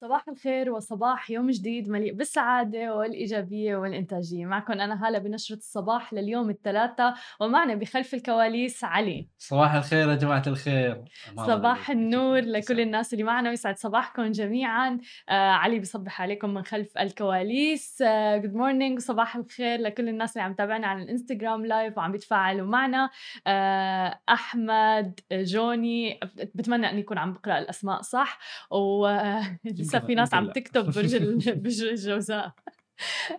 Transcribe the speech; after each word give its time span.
صباح 0.00 0.28
الخير 0.28 0.70
وصباح 0.70 1.30
يوم 1.30 1.50
جديد 1.50 1.88
مليء 1.88 2.12
بالسعادة 2.12 2.94
والإيجابية 2.96 3.76
والإنتاجية. 3.76 4.46
معكم 4.46 4.72
أنا 4.72 5.06
هالة 5.06 5.18
بنشرة 5.18 5.56
الصباح 5.56 6.14
لليوم 6.14 6.50
الثلاثاء 6.50 7.14
ومعنا 7.40 7.74
بخلف 7.74 8.14
الكواليس 8.14 8.84
علي. 8.84 9.28
صباح 9.38 9.74
الخير 9.74 10.10
يا 10.10 10.14
جماعة 10.14 10.42
الخير. 10.46 11.04
صباح 11.36 11.90
النور 11.90 12.40
لكل 12.40 12.80
الناس 12.80 13.12
اللي 13.12 13.24
معنا 13.24 13.50
ويسعد 13.50 13.78
صباحكم 13.78 14.32
جميعا. 14.32 14.98
آه 15.28 15.50
علي 15.50 15.78
بصبح 15.78 16.22
عليكم 16.22 16.54
من 16.54 16.62
خلف 16.62 16.98
الكواليس. 16.98 18.02
good 18.42 18.52
uh, 18.52 18.56
morning 18.56 18.96
وصباح 18.98 19.36
الخير 19.36 19.80
لكل 19.80 20.08
الناس 20.08 20.36
اللي 20.36 20.44
عم 20.44 20.54
تابعنا 20.54 20.86
على 20.86 21.02
الإنستغرام 21.02 21.66
live 21.66 21.98
وعم 21.98 22.12
بيتفاعلوا 22.12 22.66
معنا. 22.66 23.10
آه 23.46 24.20
أحمد 24.28 25.20
جوني 25.32 26.20
بتمنى 26.54 26.90
أني 26.90 27.00
أكون 27.00 27.18
عم 27.18 27.32
بقرأ 27.32 27.58
الأسماء 27.58 28.02
صح. 28.02 28.38
و 28.70 29.06
في 30.00 30.14
ناس 30.14 30.34
عم 30.34 30.50
تكتب 30.50 30.84
برج 30.84 31.16
برج 31.62 31.82
الجوزاء 31.82 32.52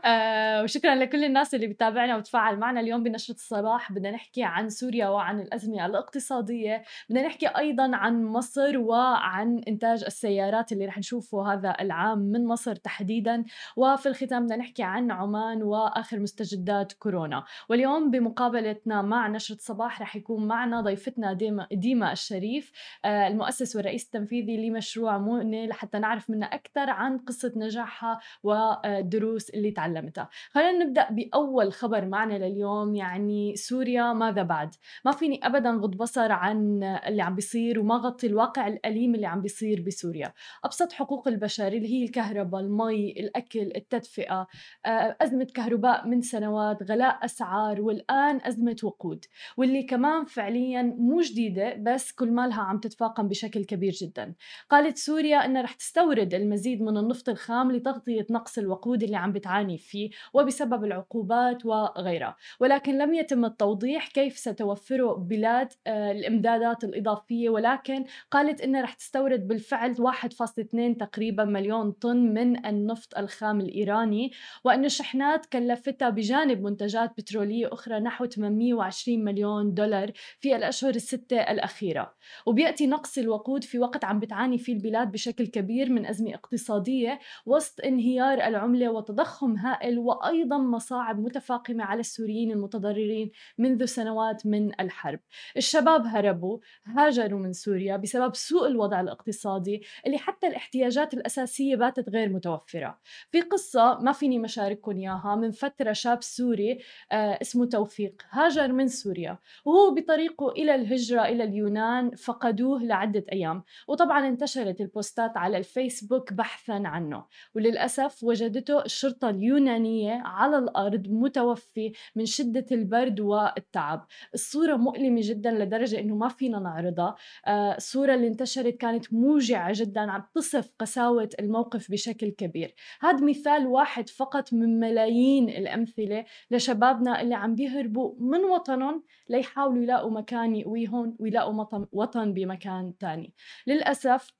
آه 0.06 0.64
وشكرا 0.64 0.96
لكل 0.96 1.24
الناس 1.24 1.56
اللي 1.56 1.68
بتابعنا 1.68 2.18
وتفاعل 2.18 2.58
معنا. 2.58 2.80
اليوم 2.80 3.04
بنشرة 3.04 3.36
الصباح 3.36 3.92
بدنا 3.92 4.12
نحكي 4.12 4.44
عن 4.44 4.70
سوريا 4.70 5.08
وعن 5.08 5.40
الأزمة 5.40 5.86
الاقتصادية. 5.86 6.84
بدنا 7.10 7.28
نحكي 7.28 7.48
أيضا 7.48 7.96
عن 7.96 8.26
مصر 8.26 8.78
وعن 8.78 9.62
إنتاج 9.68 10.04
السيارات 10.04 10.72
اللي 10.72 10.86
رح 10.86 10.98
نشوفه 10.98 11.54
هذا 11.54 11.76
العام 11.82 12.20
من 12.20 12.46
مصر 12.46 12.76
تحديدا. 12.76 13.44
وفي 13.76 14.10
الختام 14.10 14.44
بدنا 14.44 14.56
نحكي 14.56 14.84
عن 14.84 15.12
عمان 15.12 15.64
وآخر 15.64 16.20
مستجدات 16.20 16.94
كورونا. 16.94 17.44
واليوم 17.70 18.12
بمقابلتنا 18.12 19.02
مع 19.02 19.28
نشرة 19.28 19.56
الصباح 19.56 20.02
رح 20.02 20.16
يكون 20.16 20.48
معنا 20.48 20.82
ضيفتنا 20.82 21.34
ديما, 21.34 21.68
ديما 21.72 22.12
الشريف 22.12 22.72
آه 23.06 23.28
المؤسس 23.28 23.76
والرئيس 23.76 24.06
التنفيذي 24.06 24.70
لمشروع 24.70 25.18
مونة 25.18 25.66
لحتى 25.66 26.00
نعرف 26.00 26.30
منها 26.30 26.48
أكثر 26.48 26.90
عن 26.90 27.18
قصة 27.18 27.54
نجاحها 27.56 28.20
ودروس 28.44 29.47
الدروس 29.48 29.50
اللي 29.50 29.72
تعلمتها. 29.72 30.30
خلينا 30.52 30.86
نبدأ 30.86 31.08
بأول 31.12 31.74
خبر 31.74 32.06
معنا 32.06 32.34
لليوم 32.34 32.96
يعني 32.96 33.56
سوريا 33.56 34.14
ماذا 34.14 34.44
بعد؟ 34.44 34.76
ما 35.06 35.12
فيني 35.12 35.40
أبدا 35.44 35.70
غض 35.72 35.96
بصر 35.98 36.32
عن 36.32 36.84
اللي 36.84 37.22
عم 37.22 37.36
بيصير 37.36 37.80
وما 37.80 37.96
غطي 37.96 38.28
الواقع 38.28 38.68
الأليم 38.68 39.16
اللي 39.16 39.28
عم 39.28 39.42
بيصير 39.42 39.82
بسوريا. 39.82 40.34
أبسط 40.64 40.92
حقوق 40.92 41.28
البشر 41.28 41.68
اللي 41.68 41.88
هي 41.88 42.04
الكهرباء 42.04 42.62
المي 42.62 43.12
الأكل 43.12 43.72
التدفئة 43.76 44.48
آه، 44.86 45.18
أزمة 45.22 45.48
كهرباء 45.54 46.08
من 46.08 46.22
سنوات 46.22 46.84
غلاء 46.92 47.26
أسعار 47.26 47.82
والآن 47.82 48.40
أزمة 48.44 48.78
وقود 48.84 49.26
واللي 49.58 49.84
كمان 49.84 50.26
فعليا 50.26 50.82
مو 50.82 51.22
جديدة 51.22 51.76
بس 51.80 52.12
كل 52.12 52.32
مالها 52.32 52.62
عم 52.62 52.80
تتفاقم 52.80 53.28
بشكل 53.28 53.66
كبير 53.66 53.92
جدا. 53.92 54.34
قالت 54.70 54.98
سوريا 54.98 55.46
أنها 55.46 55.62
رح 55.62 55.74
تستورد 55.74 56.34
المزيد 56.34 56.82
من 56.82 56.98
النفط 56.98 57.30
الخام 57.30 57.72
لتغطية 57.72 58.28
نقص 58.30 58.58
الوقود 58.58 59.04
اللي 59.04 59.18
عم 59.18 59.32
بتعاني 59.38 59.78
فيه 59.78 60.10
وبسبب 60.34 60.84
العقوبات 60.84 61.66
وغيرها. 61.66 62.36
ولكن 62.60 62.98
لم 62.98 63.14
يتم 63.14 63.46
التوضيح 63.46 64.08
كيف 64.08 64.38
ستوفر 64.38 65.14
بلاد 65.14 65.74
آه، 65.88 66.12
الإمدادات 66.12 66.84
الإضافية. 66.84 67.50
ولكن 67.50 68.06
قالت 68.32 68.62
إنها 68.62 68.82
رح 68.82 68.94
تستورد 68.94 69.48
بالفعل 69.48 69.96
1.2 70.00 70.98
تقريبا 70.98 71.44
مليون 71.46 71.92
طن 71.92 72.18
من 72.18 72.66
النفط 72.66 73.18
الخام 73.18 73.62
الإيراني. 73.62 74.32
وأن 74.64 74.86
الشحنات 74.86 75.46
كلفتها 75.46 76.10
بجانب 76.10 76.62
منتجات 76.62 77.12
بترولية 77.18 77.74
أخرى 77.74 78.00
نحو 78.00 78.26
820 78.26 79.24
مليون 79.24 79.74
دولار 79.74 80.12
في 80.40 80.56
الأشهر 80.56 80.96
الستة 80.96 81.38
الأخيرة. 81.38 82.14
وبيأتي 82.46 82.88
نقص 82.88 83.18
الوقود 83.18 83.64
في 83.64 83.80
وقت 83.80 84.06
عم 84.06 84.20
بتعاني 84.20 84.58
فيه 84.58 84.74
البلاد 84.74 85.12
بشكل 85.12 85.48
كبير 85.48 85.90
من 85.90 86.06
أزمة 86.06 86.34
اقتصادية 86.34 87.20
وسط 87.46 87.82
انهيار 87.86 88.34
العملة 88.48 88.92
وتضخم 88.92 89.27
تضخم 89.28 89.58
هائل 89.58 90.00
وأيضا 90.00 90.58
مصاعب 90.58 91.20
متفاقمة 91.20 91.84
على 91.84 92.00
السوريين 92.00 92.52
المتضررين 92.52 93.32
منذ 93.58 93.86
سنوات 93.86 94.46
من 94.46 94.82
الحرب. 94.82 95.20
الشباب 95.58 96.06
هربوا، 96.06 96.60
هاجروا 96.86 97.40
من 97.40 97.54
سوريا 97.54 97.98
بسبب 97.98 98.36
سوء 98.36 98.68
الوضع 98.68 99.02
الاقتصادي 99.02 99.84
اللي 100.06 100.18
حتى 100.18 100.48
الاحتياجات 100.48 101.14
الأساسية 101.14 101.76
باتت 101.76 102.10
غير 102.10 102.30
متوفرة. 102.30 103.00
في 103.32 103.42
قصة 103.42 104.00
ما 104.00 104.12
فيني 104.12 104.40
مشارككم 104.40 104.98
إياها 104.98 105.36
من 105.36 105.52
فترة 105.52 105.94
شاب 105.94 106.24
سوري 106.24 106.80
آه 107.12 107.40
اسمه 107.42 107.66
توفيق، 107.66 108.22
هاجر 108.30 108.72
من 108.72 108.88
سوريا 108.88 109.38
وهو 109.66 109.94
بطريقه 109.94 110.52
إلى 110.52 110.76
الهجرة 110.76 111.22
إلى 111.22 111.44
اليونان 111.44 112.16
فقدوه 112.16 112.84
لعدة 112.84 113.26
أيام، 113.32 113.64
وطبعا 113.88 114.28
انتشرت 114.28 114.82
البوستات 114.82 115.38
على 115.38 115.58
الفيسبوك 115.58 116.34
بحثا 116.34 116.82
عنه، 116.86 117.26
وللأسف 117.56 118.24
وجدته 118.24 118.82
الشرطة 118.86 119.17
الشرطة 119.18 119.30
اليونانية 119.30 120.22
على 120.26 120.58
الأرض 120.58 121.08
متوفي 121.08 121.92
من 122.16 122.26
شدة 122.26 122.66
البرد 122.72 123.20
والتعب. 123.20 124.08
الصورة 124.34 124.76
مؤلمة 124.76 125.22
جدا 125.24 125.52
لدرجة 125.52 126.00
أنه 126.00 126.16
ما 126.16 126.28
فينا 126.28 126.60
نعرضها. 126.60 127.16
آه، 127.48 127.76
الصورة 127.76 128.14
اللي 128.14 128.28
انتشرت 128.28 128.78
كانت 128.78 129.14
موجعة 129.14 129.72
جدا 129.76 130.02
عم 130.12 130.24
تصف 130.36 130.70
قساوة 130.80 131.30
الموقف 131.40 131.92
بشكل 131.92 132.30
كبير. 132.30 132.76
هذا 133.02 133.26
مثال 133.26 133.68
واحد 133.68 134.10
فقط 134.10 134.54
من 134.54 134.80
ملايين 134.80 135.50
الأمثلة 135.50 136.26
لشبابنا 136.52 137.22
اللي 137.22 137.36
عم 137.36 137.56
بيهربوا 137.56 138.16
من 138.20 138.40
وطنهم 138.40 139.04
ليحاولوا 139.30 139.84
يلاقوا 139.84 140.12
مكان 140.12 140.56
يقويهم 140.56 141.18
ويلاقوا 141.20 141.88
وطن 141.92 142.34
بمكان 142.34 142.98
تاني. 142.98 143.34
للأسف 143.68 144.32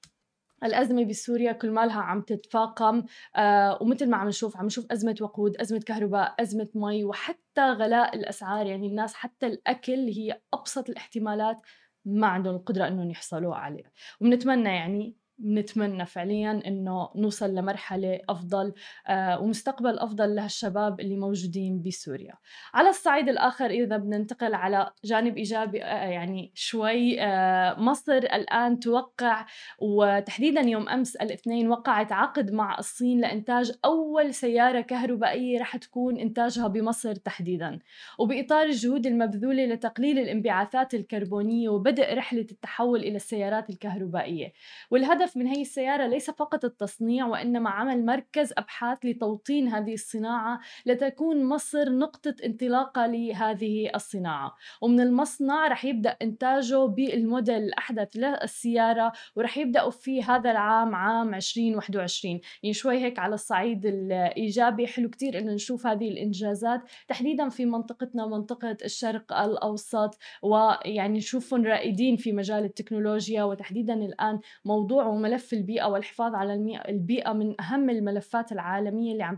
الأزمة 0.64 1.06
بسوريا 1.06 1.52
كل 1.52 1.72
مالها 1.72 2.02
عم 2.02 2.22
تتفاقم 2.22 3.04
آه 3.36 3.78
ومثل 3.82 4.10
ما 4.10 4.18
عم 4.18 4.28
نشوف 4.28 4.58
عم 4.58 4.66
نشوف 4.66 4.86
أزمة 4.92 5.16
وقود 5.22 5.58
أزمة 5.58 5.80
كهرباء 5.80 6.36
أزمة 6.40 6.70
مي 6.76 7.04
وحتى 7.04 7.62
غلاء 7.62 8.16
الأسعار. 8.16 8.66
يعني 8.66 8.88
الناس 8.88 9.14
حتى 9.14 9.48
الأكل 9.48 10.08
هي 10.08 10.42
أبسط 10.54 10.90
الاحتمالات 10.90 11.62
ما 12.06 12.28
عندهم 12.28 12.56
القدرة 12.56 12.88
أنهم 12.88 13.12
يحصلوا 13.12 13.56
عليه. 13.56 13.92
وبنتمنى 14.22 14.70
يعني 14.70 15.16
بنتمنى 15.40 16.06
فعليا 16.06 16.62
إنه 16.68 17.10
نوصل 17.16 17.56
لمرحلة 17.56 18.20
أفضل 18.30 18.74
آه 19.08 19.42
ومستقبل 19.42 20.00
أفضل 20.00 20.36
لهالشباب 20.36 21.00
اللي 21.00 21.18
موجودين 21.18 21.82
بسوريا. 21.82 22.34
على 22.74 22.90
الصعيد 22.90 23.30
الآخر 23.30 23.66
إذا 23.66 23.98
بدنا 23.98 24.18
ننتقل 24.18 24.54
على 24.54 24.92
جانب 25.06 25.38
إيجابي 25.38 25.84
آه 25.84 26.06
يعني 26.08 26.52
شوي 26.56 27.22
آه 27.22 27.80
مصر 27.80 28.18
الآن 28.18 28.80
توقع 28.80 29.46
وتحديدا 29.80 30.62
يوم 30.62 30.90
أمس 30.90 31.16
الاثنين 31.16 31.70
وقعت 31.70 32.12
عقد 32.12 32.52
مع 32.52 32.80
الصين 32.80 33.22
لإنتاج 33.22 33.72
أول 33.86 34.34
سيارة 34.34 34.82
كهربائية 34.82 35.60
رح 35.60 35.78
تكون 35.78 36.18
إنتاجها 36.18 36.68
بمصر 36.68 37.16
تحديدا. 37.16 37.80
وبإطار 38.20 38.66
الجهود 38.66 39.08
المبذولة 39.08 39.66
لتقليل 39.66 40.20
الانبعاثات 40.20 40.94
الكربونية 40.94 41.70
وبدء 41.70 42.14
رحلة 42.14 42.48
التحول 42.52 43.00
إلى 43.00 43.16
السيارات 43.16 43.70
الكهربائية. 43.70 44.54
والهدف 44.92 45.27
الهدف 45.28 45.38
من 45.38 45.48
هي 45.48 45.62
السيارة 45.62 46.08
ليس 46.08 46.30
فقط 46.30 46.66
التصنيع 46.66 47.26
وإنما 47.26 47.70
عمل 47.70 48.06
مركز 48.06 48.54
أبحاث 48.58 48.98
لتوطين 49.04 49.68
هذه 49.68 49.94
الصناعة 49.94 50.60
لتكون 50.86 51.46
مصر 51.46 51.90
نقطة 51.90 52.36
انطلاقة 52.46 53.08
لهذه 53.08 53.90
الصناعة. 53.96 54.56
ومن 54.82 55.00
المصنع 55.00 55.68
رح 55.68 55.86
يبدأ 55.86 56.18
إنتاجه 56.22 56.86
بالموديل 56.86 57.56
الأحدث 57.56 58.08
للسيارة 58.16 59.12
ورح 59.36 59.58
يبدأوا 59.58 59.92
فيه 59.92 60.36
هذا 60.36 60.52
العام 60.52 60.96
عام 60.96 61.36
2021 61.36 62.40
يعني 62.64 62.74
شوي 62.74 62.98
هيك 62.98 63.20
على 63.20 63.34
الصعيد 63.34 63.86
الإيجابي. 63.86 64.88
حلو 64.88 65.10
كتير 65.10 65.40
إنه 65.40 65.54
نشوف 65.54 65.88
هذه 65.88 66.10
الإنجازات 66.10 66.82
تحديدا 67.08 67.50
في 67.50 67.66
منطقتنا 67.66 68.26
منطقة 68.26 68.78
الشرق 68.86 69.34
الأوسط 69.34 70.18
ويعني 70.44 71.18
نشوفهم 71.18 71.66
رائدين 71.66 72.16
في 72.16 72.32
مجال 72.32 72.64
التكنولوجيا 72.64 73.44
وتحديدا 73.44 73.94
الآن 73.94 74.40
موضوع 74.66 75.17
وملف 75.18 75.54
البيئة 75.54 75.86
والحفاظ 75.86 76.36
على 76.36 76.82
البيئة 76.90 77.34
من 77.34 77.62
أهم 77.62 77.90
الملفات 77.90 78.52
العالمية 78.52 79.12
اللي 79.12 79.24
عم 79.24 79.38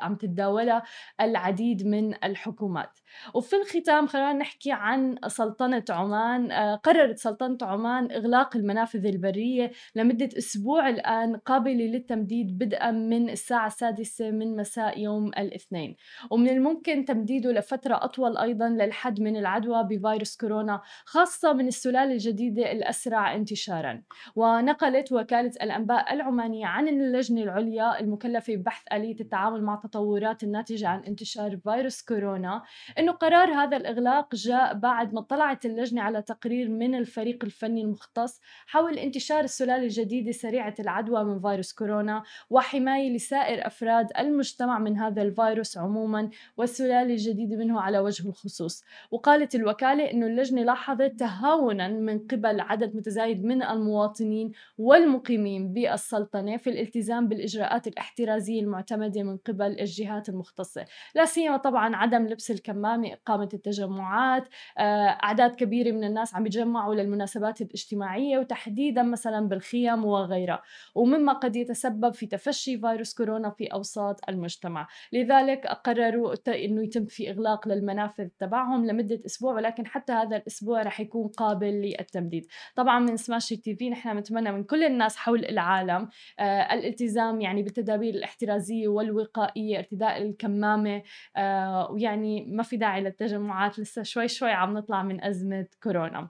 عم 0.00 0.14
تتداولها 0.16 0.82
العديد 1.20 1.86
من 1.86 2.14
الحكومات. 2.24 2.98
وفي 3.34 3.56
الختام 3.56 4.06
خلينا 4.06 4.32
نحكي 4.32 4.72
عن 4.72 5.16
سلطنة 5.26 5.84
عمان. 5.90 6.50
آه، 6.52 6.74
قررت 6.74 7.18
سلطنة 7.18 7.58
عمان 7.62 8.12
إغلاق 8.12 8.56
المنافذ 8.56 9.06
البرية 9.06 9.70
لمدة 9.94 10.28
أسبوع 10.38 10.88
الآن 10.88 11.36
قابلة 11.36 11.84
للتمديد 11.84 12.58
بدءا 12.58 12.90
من 12.90 13.30
الساعة 13.30 13.66
السادسة 13.66 14.30
من 14.30 14.56
مساء 14.56 15.00
يوم 15.00 15.28
الاثنين. 15.28 15.96
ومن 16.30 16.48
الممكن 16.48 17.04
تمديده 17.04 17.52
لفترة 17.52 17.94
أطول 18.04 18.36
أيضا 18.38 18.68
للحد 18.68 19.20
من 19.20 19.36
العدوى 19.36 19.84
بفيروس 19.84 20.36
كورونا 20.36 20.80
خاصة 21.04 21.52
من 21.52 21.66
السلالة 21.68 22.12
الجديدة 22.12 22.72
الأسرع 22.72 23.34
انتشارا. 23.34 24.02
ونقل 24.36 24.91
نقلت 24.92 25.12
وكالة 25.12 25.52
الأنباء 25.62 26.14
العمانية 26.14 26.66
عن 26.66 26.88
اللجنة 26.88 27.42
العليا 27.42 28.00
المكلفة 28.00 28.56
ببحث 28.56 28.82
آلية 28.92 29.20
التعامل 29.20 29.62
مع 29.62 29.74
التطورات 29.74 30.42
الناتجة 30.42 30.88
عن 30.88 31.04
انتشار 31.04 31.56
فيروس 31.56 32.02
كورونا 32.02 32.62
إنه 32.98 33.12
قرار 33.12 33.52
هذا 33.52 33.76
الإغلاق 33.76 34.34
جاء 34.34 34.74
بعد 34.74 35.14
ما 35.14 35.20
طلعت 35.20 35.66
اللجنة 35.66 36.02
على 36.02 36.22
تقرير 36.22 36.68
من 36.68 36.94
الفريق 36.94 37.44
الفني 37.44 37.82
المختص 37.82 38.40
حول 38.66 38.98
انتشار 38.98 39.44
السلالة 39.44 39.82
الجديدة 39.82 40.32
سريعة 40.32 40.74
العدوى 40.80 41.24
من 41.24 41.40
فيروس 41.40 41.72
كورونا 41.72 42.22
وحماية 42.50 43.16
لسائر 43.16 43.66
أفراد 43.66 44.06
المجتمع 44.18 44.78
من 44.78 44.98
هذا 44.98 45.22
الفيروس 45.22 45.78
عموما 45.78 46.30
والسلالة 46.56 47.12
الجديدة 47.12 47.56
منه 47.56 47.80
على 47.80 47.98
وجه 47.98 48.28
الخصوص. 48.28 48.84
وقالت 49.10 49.54
الوكالة 49.54 50.10
إنه 50.10 50.26
اللجنة 50.26 50.62
لاحظت 50.62 51.12
تهاونا 51.18 51.88
من 51.88 52.18
قبل 52.18 52.60
عدد 52.60 52.96
متزايد 52.96 53.44
من 53.44 53.62
المواطنين 53.62 54.52
والمقيمين 54.82 55.72
بالسلطنة 55.72 56.56
في 56.56 56.70
الالتزام 56.70 57.28
بالإجراءات 57.28 57.86
الاحترازية 57.86 58.60
المعتمدة 58.60 59.22
من 59.22 59.36
قبل 59.36 59.80
الجهات 59.80 60.28
المختصة. 60.28 60.84
لا 61.14 61.24
سيما 61.24 61.56
طبعا 61.56 61.96
عدم 61.96 62.26
لبس 62.26 62.50
الكمامة 62.50 63.12
إقامة 63.12 63.48
التجمعات 63.54 64.48
آه، 64.78 64.82
أعداد 65.08 65.54
كبيرة 65.54 65.92
من 65.92 66.04
الناس 66.04 66.34
عم 66.34 66.46
يتجمعوا 66.46 66.94
للمناسبات 66.94 67.60
الاجتماعية 67.60 68.38
وتحديدا 68.38 69.02
مثلا 69.02 69.48
بالخيم 69.48 70.04
وغيرها. 70.04 70.62
ومما 70.94 71.32
قد 71.32 71.56
يتسبب 71.56 72.14
في 72.14 72.26
تفشي 72.26 72.78
فيروس 72.78 73.14
كورونا 73.14 73.50
في 73.50 73.66
أوساط 73.66 74.20
المجتمع. 74.28 74.88
لذلك 75.12 75.66
قرروا 75.66 76.34
إنه 76.48 76.82
يتم 76.82 77.06
في 77.06 77.30
إغلاق 77.30 77.68
للمنافذ 77.68 78.28
تبعهم 78.38 78.86
لمدة 78.86 79.20
أسبوع 79.26 79.54
ولكن 79.54 79.86
حتى 79.86 80.12
هذا 80.12 80.36
الأسبوع 80.36 80.82
رح 80.82 81.00
يكون 81.00 81.28
قابل 81.28 81.66
للتمديد. 81.66 82.46
طبعا 82.76 82.98
من 82.98 83.16
سماشي 83.16 83.56
تي 83.56 83.74
في 83.74 83.90
نحن 83.90 84.14
بنتمنى 84.14 84.52
من 84.52 84.64
كل 84.72 84.84
الناس 84.84 85.16
حول 85.16 85.44
العالم 85.44 86.08
آه 86.38 86.74
الالتزام 86.74 87.40
يعني 87.40 87.62
بالتدابير 87.62 88.14
الاحترازية 88.14 88.88
والوقائية 88.88 89.78
ارتداء 89.78 90.22
الكمامة 90.22 91.02
آه 91.36 91.90
ويعني 91.90 92.46
ما 92.48 92.62
في 92.62 92.76
داعي 92.76 93.00
للتجمعات 93.00 93.78
لسه 93.78 94.02
شوي 94.02 94.28
شوي 94.28 94.50
عم 94.50 94.74
نطلع 94.74 95.02
من 95.02 95.24
أزمة 95.24 95.66
كورونا. 95.82 96.28